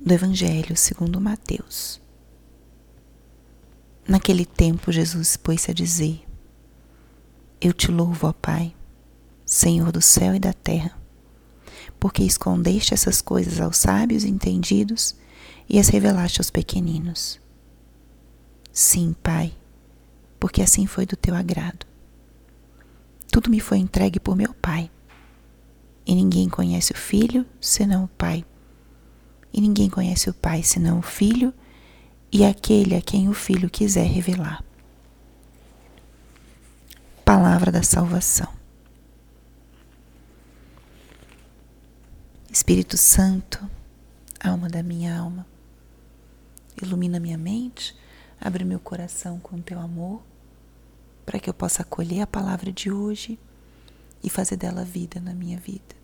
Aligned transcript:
do 0.00 0.14
Evangelho 0.14 0.76
segundo 0.76 1.20
Mateus. 1.20 2.00
Naquele 4.06 4.46
tempo, 4.46 4.92
Jesus 4.92 5.36
pôs-se 5.36 5.70
a 5.70 5.74
dizer: 5.74 6.24
Eu 7.60 7.72
te 7.72 7.90
louvo, 7.90 8.28
ó 8.28 8.32
Pai, 8.32 8.74
Senhor 9.44 9.90
do 9.90 10.00
céu 10.00 10.34
e 10.34 10.38
da 10.38 10.52
terra, 10.52 10.96
porque 11.98 12.22
escondeste 12.22 12.94
essas 12.94 13.20
coisas 13.20 13.60
aos 13.60 13.76
sábios 13.76 14.24
e 14.24 14.30
entendidos 14.30 15.14
e 15.68 15.78
as 15.78 15.88
revelaste 15.88 16.40
aos 16.40 16.50
pequeninos. 16.50 17.40
Sim, 18.72 19.14
Pai, 19.22 19.52
porque 20.38 20.62
assim 20.62 20.86
foi 20.86 21.04
do 21.04 21.16
teu 21.16 21.34
agrado. 21.34 21.86
Tudo 23.30 23.50
me 23.50 23.60
foi 23.60 23.78
entregue 23.78 24.20
por 24.20 24.36
meu 24.36 24.54
Pai, 24.54 24.90
e 26.06 26.14
ninguém 26.14 26.48
conhece 26.48 26.92
o 26.92 26.96
Filho 26.96 27.44
senão 27.60 28.04
o 28.04 28.08
Pai 28.08 28.44
e 29.52 29.60
ninguém 29.60 29.88
conhece 29.88 30.28
o 30.30 30.34
Pai 30.34 30.62
senão 30.62 30.98
o 30.98 31.02
Filho 31.02 31.52
e 32.30 32.44
aquele 32.44 32.94
a 32.94 33.02
quem 33.02 33.28
o 33.28 33.34
Filho 33.34 33.70
quiser 33.70 34.06
revelar. 34.06 34.62
Palavra 37.24 37.70
da 37.70 37.82
Salvação. 37.82 38.48
Espírito 42.50 42.96
Santo, 42.96 43.68
alma 44.42 44.68
da 44.68 44.82
minha 44.82 45.16
alma, 45.16 45.46
ilumina 46.82 47.20
minha 47.20 47.38
mente, 47.38 47.96
abre 48.40 48.64
meu 48.64 48.80
coração 48.80 49.38
com 49.38 49.60
teu 49.60 49.78
amor, 49.78 50.22
para 51.24 51.38
que 51.38 51.48
eu 51.48 51.54
possa 51.54 51.82
acolher 51.82 52.22
a 52.22 52.26
palavra 52.26 52.72
de 52.72 52.90
hoje 52.90 53.38
e 54.22 54.30
fazer 54.30 54.56
dela 54.56 54.84
vida 54.84 55.20
na 55.20 55.34
minha 55.34 55.58
vida. 55.58 55.97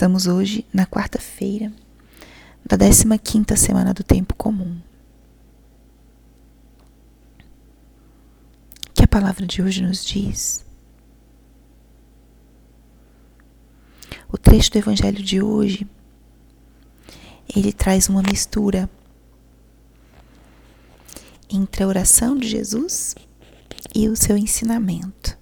Estamos 0.00 0.26
hoje 0.26 0.66
na 0.72 0.86
quarta-feira 0.86 1.70
da 2.64 2.74
15ª 2.74 3.54
semana 3.54 3.92
do 3.92 4.02
tempo 4.02 4.34
comum. 4.34 4.80
Que 8.94 9.04
a 9.04 9.06
palavra 9.06 9.46
de 9.46 9.60
hoje 9.60 9.82
nos 9.82 10.02
diz? 10.02 10.64
O 14.32 14.38
trecho 14.38 14.72
do 14.72 14.78
evangelho 14.78 15.22
de 15.22 15.42
hoje 15.42 15.86
ele 17.54 17.70
traz 17.70 18.08
uma 18.08 18.22
mistura 18.22 18.88
entre 21.46 21.84
a 21.84 21.86
oração 21.86 22.38
de 22.38 22.48
Jesus 22.48 23.14
e 23.94 24.08
o 24.08 24.16
seu 24.16 24.38
ensinamento. 24.38 25.36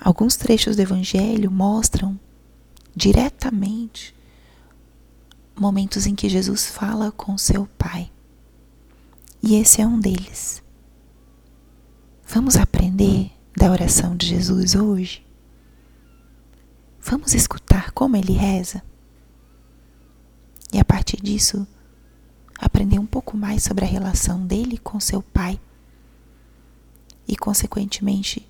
Alguns 0.00 0.36
trechos 0.36 0.74
do 0.74 0.80
evangelho 0.80 1.50
mostram 1.50 2.18
diretamente 2.96 4.16
momentos 5.54 6.06
em 6.06 6.14
que 6.14 6.28
Jesus 6.28 6.66
fala 6.66 7.12
com 7.12 7.36
seu 7.36 7.66
Pai. 7.78 8.10
E 9.42 9.54
esse 9.54 9.82
é 9.82 9.86
um 9.86 10.00
deles. 10.00 10.62
Vamos 12.26 12.56
aprender 12.56 13.30
da 13.56 13.70
oração 13.70 14.16
de 14.16 14.26
Jesus 14.26 14.74
hoje? 14.74 15.24
Vamos 17.00 17.34
escutar 17.34 17.92
como 17.92 18.16
ele 18.16 18.32
reza? 18.32 18.82
E 20.72 20.78
a 20.78 20.84
partir 20.84 21.18
disso, 21.22 21.66
aprender 22.58 22.98
um 22.98 23.06
pouco 23.06 23.36
mais 23.36 23.62
sobre 23.62 23.84
a 23.84 23.88
relação 23.88 24.44
dele 24.44 24.78
com 24.78 24.98
seu 24.98 25.22
Pai. 25.22 25.60
E, 27.28 27.36
consequentemente, 27.36 28.48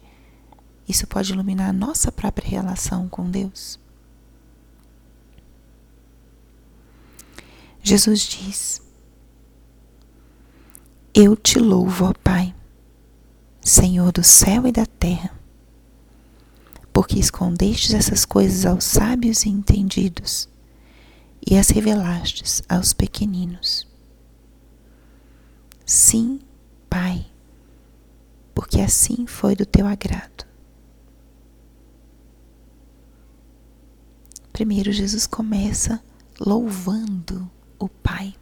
isso 0.89 1.07
pode 1.07 1.33
iluminar 1.33 1.71
a 1.71 1.73
nossa 1.73 2.11
própria 2.13 2.49
relação 2.49 3.09
com 3.09 3.31
Deus. 3.31 3.79
Jesus 7.89 8.23
diz: 8.23 8.83
Eu 11.15 11.37
te 11.37 11.61
louvo, 11.61 12.07
ó 12.07 12.13
Pai, 12.13 12.53
Senhor 13.61 14.11
do 14.11 14.25
céu 14.25 14.67
e 14.67 14.73
da 14.73 14.85
terra, 14.85 15.31
porque 16.93 17.17
escondestes 17.17 17.95
essas 17.95 18.25
coisas 18.25 18.67
aos 18.67 18.83
sábios 18.83 19.45
e 19.45 19.51
entendidos 19.51 20.49
e 21.49 21.57
as 21.57 21.69
revelastes 21.69 22.61
aos 22.69 22.93
pequeninos. 22.93 23.87
Sim, 25.85 26.41
Pai, 26.91 27.25
porque 28.53 28.81
assim 28.81 29.29
foi 29.29 29.55
do 29.55 29.65
teu 29.65 29.87
agrado. 29.87 30.45
Primeiro, 34.53 34.91
Jesus 34.91 35.25
começa 35.25 36.03
louvando 36.41 37.49
o 37.79 37.89
Pai. 37.89 38.35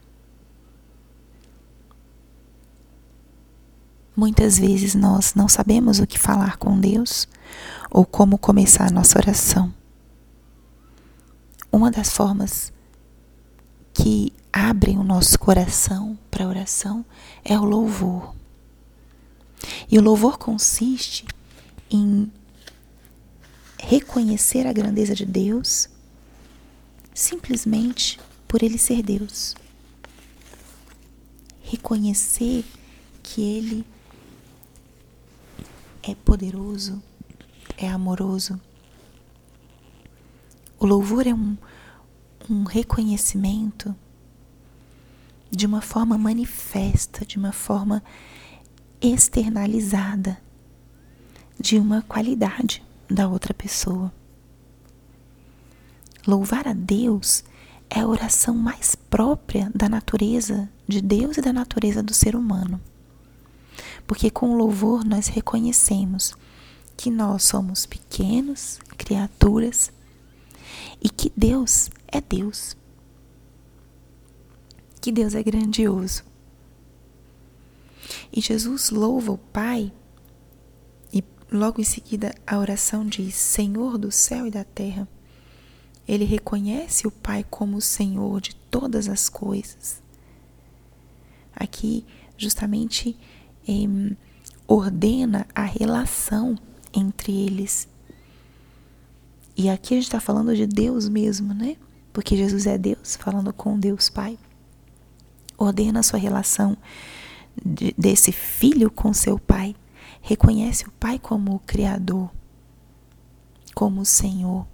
Muitas 4.17 4.59
vezes 4.59 4.95
nós 4.95 5.35
não 5.35 5.49
sabemos 5.49 5.99
o 5.99 6.07
que 6.07 6.19
falar 6.19 6.57
com 6.57 6.79
Deus 6.79 7.27
ou 7.91 8.05
como 8.07 8.39
começar 8.39 8.87
a 8.87 8.93
nossa 8.93 9.19
oração. 9.19 9.75
Uma 11.71 11.91
das 11.91 12.11
formas 12.11 12.73
que 13.93 14.33
abrem 14.53 14.99
o 14.99 15.03
nosso 15.03 15.37
coração 15.39 16.17
para 16.31 16.45
a 16.45 16.49
oração 16.49 17.05
é 17.45 17.59
o 17.59 17.65
louvor. 17.65 18.35
E 19.91 19.99
o 19.99 20.03
louvor 20.03 20.39
consiste 20.39 21.27
em 21.91 22.31
reconhecer 23.79 24.67
a 24.67 24.73
grandeza 24.73 25.15
de 25.15 25.27
Deus 25.27 25.89
simplesmente 27.13 28.21
por 28.47 28.63
ele 28.63 28.79
ser 28.79 29.03
Deus. 29.03 29.55
Reconhecer 31.63 32.65
que 33.23 33.41
ele 33.43 33.94
é 36.07 36.15
poderoso, 36.15 37.03
é 37.77 37.89
amoroso. 37.89 38.61
O 40.79 40.87
louvor 40.87 41.27
é 41.27 41.33
um, 41.33 41.57
um 42.49 42.65
reconhecimento 42.65 43.95
de 45.51 45.67
uma 45.67 45.81
forma 45.81 46.19
manifesta, 46.19 47.25
de 47.25 47.39
uma 47.39 47.53
forma 47.53 48.03
externalizada 49.01 50.39
de 51.59 51.79
uma 51.79 52.03
qualidade 52.03 52.83
da 53.09 53.29
outra 53.29 53.55
pessoa. 53.55 54.13
Louvar 56.27 56.67
a 56.67 56.73
Deus 56.73 57.45
é 57.89 58.01
a 58.01 58.07
oração 58.07 58.55
mais 58.55 58.95
própria 58.95 59.71
da 59.75 59.89
natureza 59.89 60.69
de 60.89 61.01
Deus 61.01 61.37
e 61.37 61.43
da 61.43 61.53
natureza 61.53 62.03
do 62.03 62.13
ser 62.13 62.35
humano. 62.35 62.81
Porque 64.07 64.31
com 64.31 64.57
louvor 64.57 65.05
nós 65.05 65.29
reconhecemos 65.29 66.35
que 66.97 67.11
nós 67.11 67.45
somos 67.45 67.87
pequenos, 67.87 68.79
criaturas, 68.97 69.93
e 71.03 71.09
que 71.09 71.33
Deus 71.37 71.91
é 72.07 72.21
Deus. 72.21 72.77
Que 75.01 75.11
Deus 75.11 75.35
é 75.35 75.43
grandioso. 75.43 76.25
E 78.33 78.41
Jesus 78.41 78.91
louva 78.91 79.33
o 79.33 79.39
Pai, 79.39 79.93
e 81.13 81.23
logo 81.51 81.81
em 81.81 81.85
seguida 81.85 82.35
a 82.47 82.59
oração 82.59 83.07
diz: 83.07 83.35
Senhor 83.35 83.99
do 83.99 84.11
céu 84.13 84.47
e 84.47 84.51
da 84.51 84.65
terra 84.65 85.09
ele 86.07 86.25
reconhece 86.25 87.07
o 87.07 87.11
Pai 87.11 87.45
como 87.49 87.79
o 87.79 87.83
Senhor 87.83 88.41
de 88.41 88.55
todas 88.55 89.09
as 89.09 89.29
coisas. 89.29 90.03
Aqui, 91.55 92.05
justamente, 92.37 93.17
eh, 93.67 94.17
ordena 94.67 95.47
a 95.55 95.65
relação 95.65 96.57
entre 96.93 97.33
eles. 97.33 97.89
E 99.57 99.69
aqui 99.69 99.95
a 99.95 99.97
gente 99.97 100.07
está 100.07 100.21
falando 100.21 100.55
de 100.55 100.67
Deus 100.67 101.09
mesmo, 101.09 101.55
né? 101.55 101.77
Porque 102.13 102.37
Jesus 102.37 102.67
é 102.67 102.79
Deus, 102.79 103.17
falando 103.17 103.53
com 103.53 103.79
Deus 103.79 104.09
Pai. 104.09 104.39
Ordena 105.57 106.01
a 106.01 106.03
sua 106.03 106.19
relação 106.19 106.77
de, 107.65 107.95
desse 107.97 108.33
filho 108.33 108.91
com 108.91 109.13
seu 109.13 109.39
pai. 109.39 109.77
Reconhece 110.21 110.87
o 110.87 110.93
pai 110.93 111.19
como 111.19 111.55
o 111.55 111.61
Criador, 111.61 112.31
como 113.75 114.01
o 114.01 114.07
Senhor. 114.07 114.67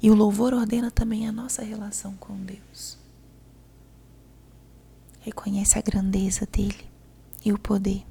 E 0.00 0.10
o 0.10 0.14
louvor 0.14 0.52
ordena 0.54 0.90
também 0.90 1.26
a 1.26 1.32
nossa 1.32 1.62
relação 1.62 2.14
com 2.16 2.36
Deus. 2.36 2.98
Reconhece 5.20 5.78
a 5.78 5.82
grandeza 5.82 6.46
dele 6.46 6.91
e 7.44 7.52
o 7.52 7.58
poder. 7.58 8.04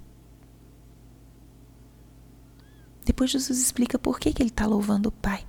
Depois 3.05 3.31
Jesus 3.31 3.59
explica 3.59 3.97
por 3.97 4.19
que, 4.19 4.33
que 4.33 4.41
ele 4.41 4.49
está 4.49 4.65
louvando 4.65 5.09
o 5.09 5.11
Pai. 5.11 5.45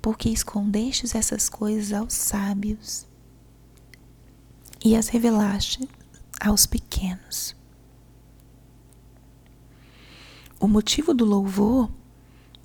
Porque 0.00 0.28
escondestes 0.28 1.14
essas 1.14 1.48
coisas 1.48 1.92
aos 1.92 2.14
sábios 2.14 3.06
e 4.84 4.94
as 4.96 5.08
revelaste 5.08 5.88
aos 6.40 6.66
pequenos. 6.66 7.56
O 10.60 10.68
motivo 10.68 11.14
do 11.14 11.24
louvor 11.24 11.90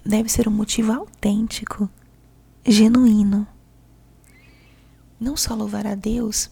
deve 0.05 0.29
ser 0.29 0.47
um 0.47 0.51
motivo 0.51 0.91
autêntico 0.91 1.89
genuíno. 2.65 3.47
Não 5.19 5.35
só 5.37 5.53
louvar 5.55 5.85
a 5.87 5.95
Deus 5.95 6.49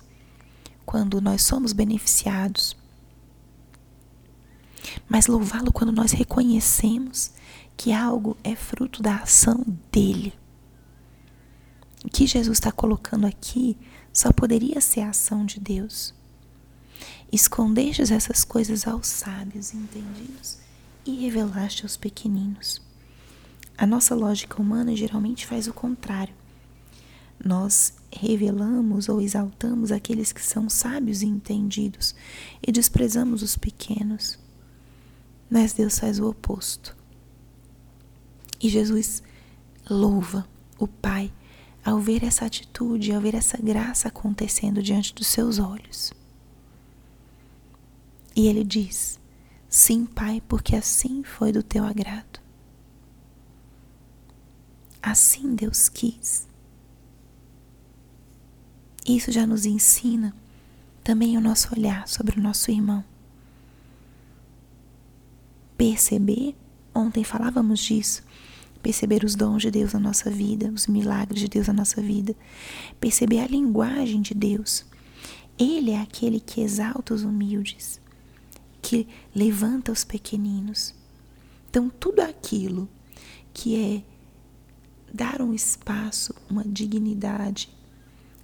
quando 0.85 1.19
nós 1.19 1.41
somos 1.41 1.73
beneficiados, 1.73 2.76
mas 5.07 5.27
louvá-lo 5.27 5.71
quando 5.71 5.91
nós 5.91 6.11
reconhecemos 6.11 7.31
que 7.75 7.91
algo 7.93 8.35
é 8.43 8.55
fruto 8.55 9.01
da 9.01 9.17
ação 9.17 9.63
dele. 9.91 10.33
O 12.03 12.09
que 12.09 12.25
Jesus 12.25 12.57
está 12.57 12.71
colocando 12.71 13.25
aqui 13.25 13.77
só 14.11 14.31
poderia 14.31 14.81
ser 14.81 15.01
a 15.01 15.09
ação 15.09 15.45
de 15.45 15.59
Deus. 15.59 16.13
Escondestes 17.31 18.11
essas 18.11 18.43
coisas 18.43 18.87
aos 18.87 19.07
sábios 19.07 19.73
entendidos 19.73 20.57
e 21.05 21.15
revelaste 21.15 21.83
aos 21.83 21.97
pequeninos. 21.97 22.81
A 23.77 23.85
nossa 23.85 24.15
lógica 24.15 24.61
humana 24.61 24.95
geralmente 24.95 25.45
faz 25.45 25.67
o 25.67 25.73
contrário. 25.73 26.33
Nós 27.43 27.93
revelamos 28.11 29.07
ou 29.07 29.21
exaltamos 29.21 29.91
aqueles 29.91 30.31
que 30.31 30.43
são 30.43 30.67
sábios 30.69 31.21
e 31.21 31.27
entendidos 31.27 32.15
e 32.65 32.71
desprezamos 32.71 33.43
os 33.43 33.55
pequenos. 33.55 34.39
Mas 35.49 35.73
Deus 35.73 35.97
faz 35.97 36.19
o 36.19 36.29
oposto. 36.29 36.95
E 38.59 38.69
Jesus 38.69 39.23
louva 39.89 40.47
o 40.77 40.87
Pai 40.87 41.31
ao 41.83 41.99
ver 41.99 42.23
essa 42.23 42.45
atitude, 42.45 43.13
ao 43.13 43.21
ver 43.21 43.33
essa 43.33 43.57
graça 43.57 44.09
acontecendo 44.09 44.83
diante 44.83 45.13
dos 45.13 45.27
seus 45.27 45.57
olhos. 45.59 46.11
E 48.35 48.47
ele 48.47 48.63
diz: 48.63 49.19
Sim, 49.69 50.05
Pai, 50.05 50.41
porque 50.47 50.75
assim 50.75 51.23
foi 51.23 51.51
do 51.51 51.63
teu 51.63 51.83
agrado. 51.85 52.39
Assim 55.01 55.55
Deus 55.55 55.87
quis. 55.87 56.47
Isso 59.07 59.31
já 59.31 59.47
nos 59.47 59.65
ensina 59.65 60.35
também 61.03 61.37
o 61.37 61.41
nosso 61.41 61.73
olhar 61.73 62.05
sobre 62.07 62.37
o 62.37 62.43
nosso 62.43 62.69
irmão. 62.69 63.03
Perceber, 65.77 66.55
ontem 66.93 67.23
falávamos 67.23 67.79
disso, 67.79 68.23
perceber 68.81 69.23
os 69.23 69.35
dons 69.35 69.61
de 69.61 69.69
Deus 69.69 69.93
na 69.93 69.99
nossa 69.99 70.29
vida, 70.29 70.71
os 70.71 70.87
milagres 70.87 71.39
de 71.39 71.47
Deus 71.47 71.67
na 71.67 71.73
nossa 71.73 72.01
vida, 72.01 72.35
perceber 72.99 73.39
a 73.39 73.47
linguagem 73.47 74.21
de 74.21 74.33
Deus. 74.33 74.85
Ele 75.57 75.91
é 75.91 76.01
aquele 76.01 76.39
que 76.39 76.61
exalta 76.61 77.13
os 77.13 77.23
humildes, 77.23 77.99
que 78.81 79.07
levanta 79.35 79.91
os 79.91 80.03
pequeninos. 80.03 80.95
Então, 81.69 81.89
tudo 81.89 82.21
aquilo 82.21 82.89
que 83.53 83.75
é 83.75 84.17
dar 85.13 85.41
um 85.41 85.53
espaço, 85.53 86.33
uma 86.49 86.63
dignidade 86.63 87.69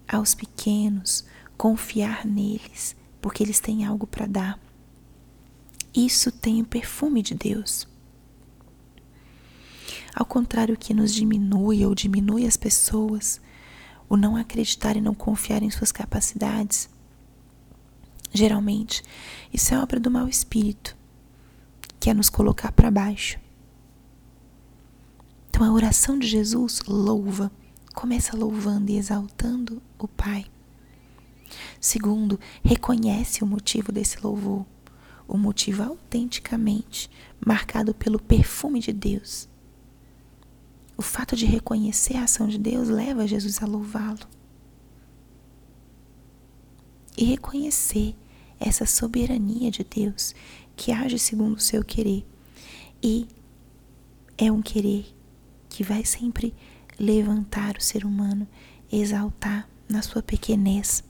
aos 0.08 0.36
pequenos, 0.36 1.26
confiar 1.58 2.26
neles, 2.26 2.96
porque 3.22 3.44
eles 3.44 3.60
têm 3.60 3.86
algo 3.86 4.06
para 4.06 4.26
dar. 4.26 4.60
Isso 5.96 6.32
tem 6.32 6.62
o 6.62 6.66
perfume 6.66 7.22
de 7.22 7.36
Deus. 7.36 7.88
Ao 10.16 10.26
contrário 10.26 10.78
que 10.78 10.94
nos 10.94 11.14
diminui 11.14 11.86
ou 11.86 11.94
diminui 11.94 12.46
as 12.46 12.58
pessoas, 12.58 13.40
o 14.10 14.18
não 14.18 14.36
acreditar 14.36 14.96
e 14.96 15.02
não 15.02 15.14
confiar 15.14 15.64
em 15.64 15.70
suas 15.70 15.92
capacidades, 15.92 16.90
geralmente 18.32 19.04
isso 19.52 19.74
é 19.74 19.80
obra 19.80 20.00
do 20.00 20.10
mau 20.10 20.28
espírito, 20.28 20.96
que 22.00 22.10
é 22.10 22.14
nos 22.14 22.30
colocar 22.30 22.72
para 22.72 22.92
baixo. 22.92 23.40
Então 25.50 25.64
a 25.64 25.72
oração 25.72 26.18
de 26.18 26.28
Jesus 26.28 26.82
louva, 26.88 27.52
começa 27.94 28.36
louvando 28.36 28.92
e 28.92 28.98
exaltando 28.98 29.82
o 30.00 30.08
Pai. 30.08 30.46
Segundo, 31.80 32.40
reconhece 32.64 33.44
o 33.44 33.48
motivo 33.48 33.92
desse 33.92 34.20
louvor, 34.24 34.66
o 35.34 35.38
motivo 35.38 35.84
autenticamente 35.84 37.10
marcado 37.46 37.94
pelo 37.94 38.22
perfume 38.22 38.80
de 38.80 38.94
Deus 38.94 39.50
o 40.98 41.02
fato 41.02 41.36
de 41.36 41.46
reconhecer 41.46 42.18
a 42.18 42.24
ação 42.24 42.48
de 42.48 42.58
Deus 42.58 42.88
leva 42.88 43.28
Jesus 43.28 43.62
a 43.62 43.66
louvá-lo. 43.66 44.28
E 47.18 47.26
reconhecer 47.26 48.16
essa 48.60 48.86
soberania 48.86 49.70
de 49.70 49.84
Deus 49.84 50.34
que 50.76 50.92
age 50.92 51.20
segundo 51.20 51.58
o 51.58 51.60
seu 51.60 51.84
querer. 51.84 52.26
E 53.02 53.28
é 54.38 54.52
um 54.52 54.62
querer 54.62 55.06
que 55.70 55.84
vai 55.84 56.06
sempre 56.06 56.54
levantar 57.00 57.76
o 57.78 57.82
ser 57.82 58.06
humano, 58.06 58.48
exaltar 58.92 59.68
na 59.90 60.02
sua 60.02 60.24
pequenez 60.24 61.04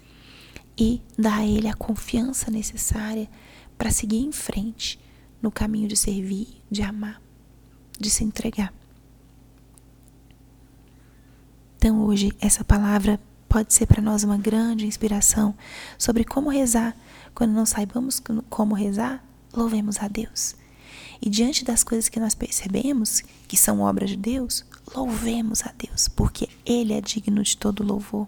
e 0.78 1.02
dar 1.18 1.40
a 1.40 1.46
ele 1.46 1.68
a 1.68 1.76
confiança 1.76 2.50
necessária 2.50 3.30
para 3.78 3.92
seguir 3.92 4.20
em 4.20 4.32
frente 4.32 5.00
no 5.42 5.52
caminho 5.52 5.88
de 5.88 5.98
servir, 5.98 6.62
de 6.72 6.82
amar, 6.82 7.22
de 8.00 8.10
se 8.10 8.24
entregar. 8.24 8.74
Então, 11.76 12.06
hoje, 12.06 12.32
essa 12.40 12.64
palavra 12.64 13.20
pode 13.50 13.74
ser 13.74 13.86
para 13.86 14.02
nós 14.02 14.24
uma 14.24 14.38
grande 14.38 14.88
inspiração 14.88 15.54
sobre 15.98 16.24
como 16.24 16.50
rezar. 16.50 16.96
Quando 17.36 17.52
não 17.52 17.66
saibamos 17.66 18.22
como 18.50 18.74
rezar, 18.74 19.24
louvemos 19.54 20.00
a 20.00 20.08
Deus. 20.08 20.56
E 21.22 21.30
diante 21.30 21.64
das 21.64 21.84
coisas 21.84 22.10
que 22.10 22.20
nós 22.20 22.36
percebemos 22.36 23.22
que 23.48 23.58
são 23.58 23.82
obras 23.82 24.10
de 24.10 24.18
Deus, 24.18 24.66
louvemos 24.96 25.64
a 25.64 25.74
Deus, 25.78 26.08
porque 26.08 26.48
Ele 26.66 26.94
é 26.94 27.02
digno 27.02 27.44
de 27.44 27.58
todo 27.58 27.84
louvor, 27.84 28.28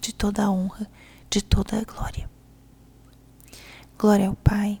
de 0.00 0.12
toda 0.12 0.50
honra, 0.50 0.90
de 1.30 1.42
toda 1.42 1.84
glória. 1.84 2.28
Glória 3.98 4.28
ao 4.28 4.36
Pai, 4.36 4.80